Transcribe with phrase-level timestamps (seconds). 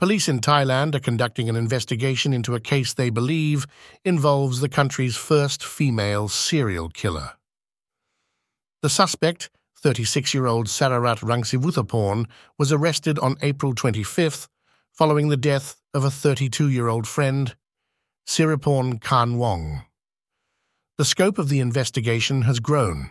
[0.00, 3.66] Police in Thailand are conducting an investigation into a case they believe
[4.02, 7.32] involves the country's first female serial killer.
[8.80, 9.50] The suspect,
[9.84, 12.24] 36-year-old Sararat Rangsiwuthaporn,
[12.58, 14.48] was arrested on April 25th
[14.90, 17.54] following the death of a 32-year-old friend,
[18.26, 19.84] Siriporn Khanwong.
[20.96, 23.10] The scope of the investigation has grown,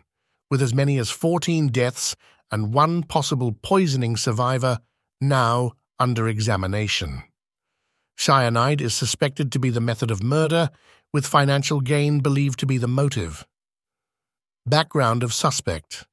[0.50, 2.16] with as many as 14 deaths
[2.50, 4.80] and one possible poisoning survivor
[5.21, 7.23] now under examination.
[8.18, 10.69] Cyanide is suspected to be the method of murder,
[11.14, 13.46] with financial gain believed to be the motive.
[14.65, 16.05] Background of suspect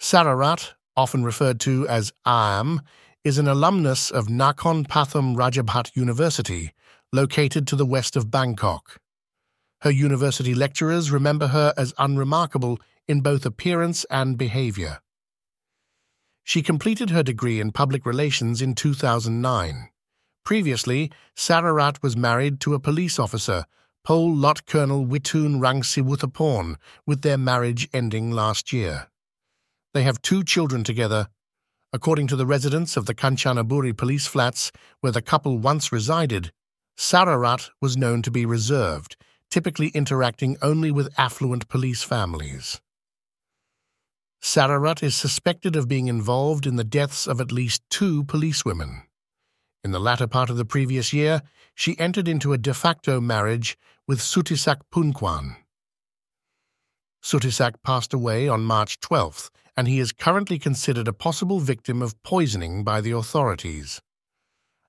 [0.00, 2.82] Sararat, often referred to as Am,
[3.24, 6.72] is an alumnus of Nakhon Pathom Rajabhat University,
[7.12, 9.00] located to the west of Bangkok.
[9.82, 15.00] Her university lecturers remember her as unremarkable in both appearance and behavior.
[16.44, 19.88] She completed her degree in public relations in 2009.
[20.44, 23.64] Previously, Sararat was married to a police officer,
[24.04, 29.08] Pol Lot Colonel Witoon Rangsiwuthaporn, with their marriage ending last year.
[29.94, 31.28] They have two children together.
[31.92, 36.50] According to the residents of the Kanchanaburi police flats, where the couple once resided,
[36.96, 39.16] Sararat was known to be reserved,
[39.50, 42.80] typically interacting only with affluent police families.
[44.42, 49.04] Sararat is suspected of being involved in the deaths of at least two policewomen.
[49.84, 51.42] In the latter part of the previous year,
[51.76, 55.56] she entered into a de facto marriage with Suttisak Poonkwan.
[57.22, 62.20] Suttisak passed away on March 12th, and he is currently considered a possible victim of
[62.24, 64.02] poisoning by the authorities.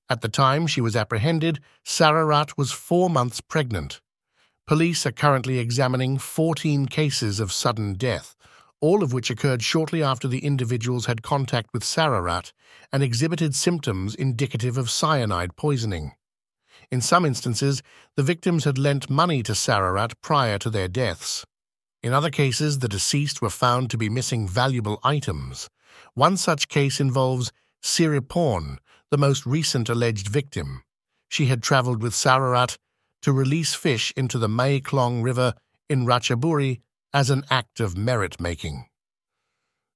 [0.10, 4.02] At the time she was apprehended, Sararat was four months pregnant.
[4.66, 8.36] Police are currently examining 14 cases of sudden death,
[8.84, 12.52] all of which occurred shortly after the individuals had contact with Sararat
[12.92, 16.12] and exhibited symptoms indicative of cyanide poisoning.
[16.92, 17.82] In some instances,
[18.18, 21.46] the victims had lent money to Sararat prior to their deaths.
[22.02, 25.70] In other cases, the deceased were found to be missing valuable items.
[26.14, 28.80] One such case involves Siriporn,
[29.12, 30.84] the most recent alleged victim.
[31.30, 32.76] She had travelled with Sararat
[33.22, 35.54] to release fish into the Mae Klong River
[35.90, 36.82] in Ratchaburi
[37.14, 38.86] as an act of merit-making.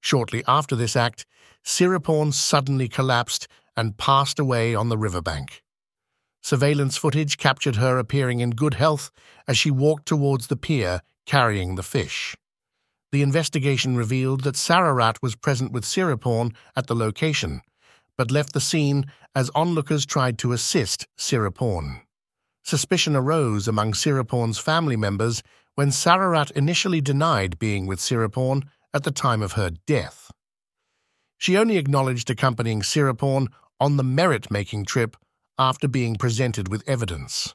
[0.02, 1.26] Shortly after this act,
[1.66, 5.64] Siriporn suddenly collapsed and passed away on the riverbank.
[6.42, 9.12] Surveillance footage captured her appearing in good health
[9.48, 12.38] as she walked towards the pier carrying the fish.
[13.12, 17.62] The investigation revealed that Sararat was present with Siriporn at the location,
[18.18, 19.06] but left the scene
[19.36, 22.02] as onlookers tried to assist Siriporn.
[22.64, 25.44] Suspicion arose among Siriporn's family members
[25.78, 28.64] when Sararat initially denied being with Siriporn
[28.96, 30.32] at the time of her death.
[31.38, 33.46] She only acknowledged accompanying Siriporn
[33.80, 35.16] on the merit-making trip
[35.60, 37.54] after being presented with evidence.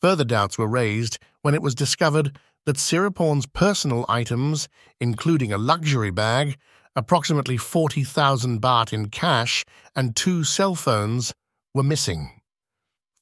[0.00, 4.66] Further doubts were raised when it was discovered that Siriporn's personal items,
[5.02, 6.56] including a luxury bag,
[6.96, 11.34] approximately 40,000 baht in cash, and two cell phones,
[11.74, 12.40] were missing.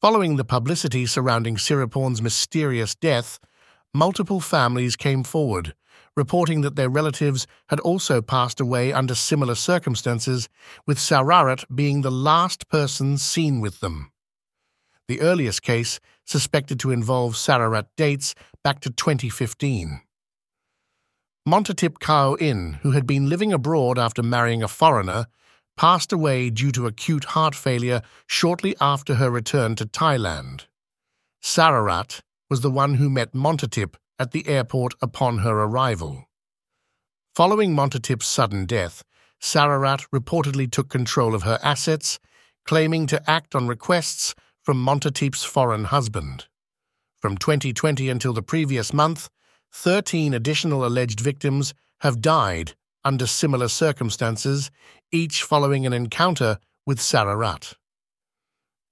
[0.00, 3.40] Following the publicity surrounding Siriporn's mysterious death,
[3.98, 5.74] multiple families came forward,
[6.16, 10.48] reporting that their relatives had also passed away under similar circumstances,
[10.86, 14.12] with Sararat being the last person seen with them.
[15.08, 20.00] The earliest case, suspected to involve Sararat, dates back to 2015.
[21.48, 25.26] Montatip Kao In, who had been living abroad after marrying a foreigner,
[25.76, 30.66] passed away due to acute heart failure shortly after her return to Thailand.
[31.42, 32.20] Sararat
[32.50, 36.24] was the one who met Montatip at the airport upon her arrival.
[37.34, 39.04] Following Montatip's sudden death,
[39.40, 42.18] Sararat reportedly took control of her assets,
[42.64, 46.46] claiming to act on requests from Montatip's foreign husband.
[47.20, 49.28] From 2020 until the previous month,
[49.72, 54.70] 13 additional alleged victims have died under similar circumstances,
[55.12, 57.74] each following an encounter with Sararat.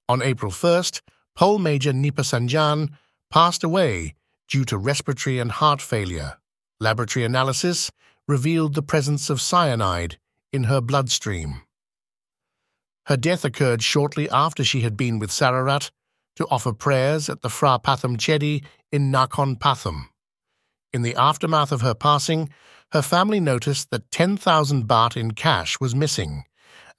[0.09, 1.01] On April 1st,
[1.35, 2.89] Pol Major Nipa Sanjan
[3.29, 4.15] passed away
[4.47, 6.37] due to respiratory and heart failure.
[6.79, 7.91] Laboratory analysis
[8.27, 10.17] revealed the presence of cyanide
[10.53, 11.61] in her bloodstream.
[13.05, 15.91] Her death occurred shortly after she had been with Sararat
[16.35, 20.09] to offer prayers at the Phra Pathom Chedi in Nakhon Pathom.
[20.93, 22.49] In the aftermath of her passing,
[22.91, 26.43] her family noticed that 10,000 baht in cash was missing,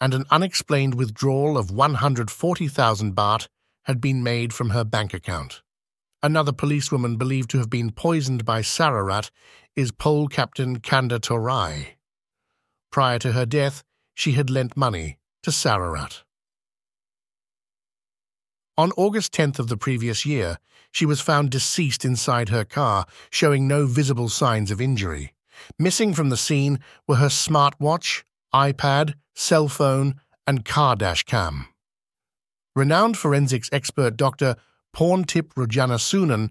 [0.01, 3.49] and an unexplained withdrawal of 140,000 baht
[3.85, 5.63] had been made from her bank account.
[6.23, 9.31] Another policewoman believed to have been poisoned by Sararat
[9.77, 11.91] is Pol Captain Kanda Torai.
[12.91, 13.85] Prior to her death,
[14.15, 16.25] she had lent money to Sararat.
[18.77, 20.59] On August 10th of the previous year,
[20.91, 25.35] she was found deceased inside her car, showing no visible signs of injury.
[25.79, 28.25] Missing from the scene were her smartwatch,
[28.55, 31.67] iPad, cell phone, and car dash cam.
[32.75, 34.57] Renowned forensics expert Dr.
[34.99, 36.51] Porntip Rojanasunan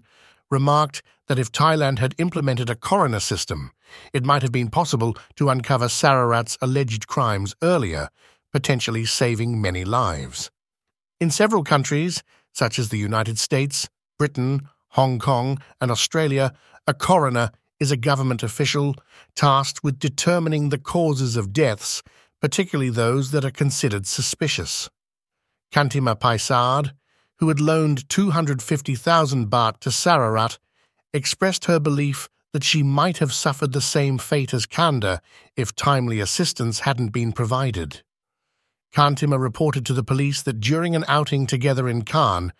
[0.50, 3.72] remarked that if Thailand had implemented a coroner system,
[4.14, 8.08] it might have been possible to uncover Sararat's alleged crimes earlier,
[8.50, 10.50] potentially saving many lives.
[11.20, 12.22] In several countries,
[12.54, 16.54] such as the United States, Britain, Hong Kong, and Australia,
[16.86, 18.94] a coroner is a government official
[19.36, 22.02] tasked with determining the causes of deaths,
[22.40, 24.88] particularly those that are considered suspicious.
[25.70, 26.92] Kantima Paisad,
[27.38, 30.58] who had loaned 250,000 baht to Sararat,
[31.12, 35.20] expressed her belief that she might have suffered the same fate as Kanda
[35.56, 38.02] if timely assistance hadn't been provided.
[38.92, 42.52] Kantima reported to the police that during an outing together in Cannes,